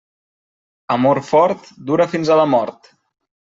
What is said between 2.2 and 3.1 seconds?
a la mort.